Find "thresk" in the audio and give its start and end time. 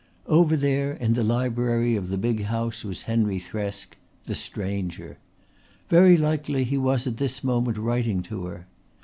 3.39-3.89